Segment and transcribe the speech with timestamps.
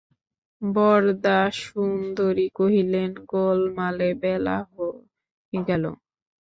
[0.61, 5.83] বরদাসুন্দরী কহিলেন, গোলমালে বেলা হয়ে গেল।